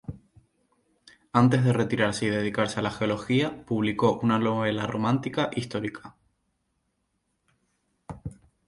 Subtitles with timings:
[1.31, 6.15] Antes de retirarse y dedicarse a la geología, publicó una novela romántica histórica.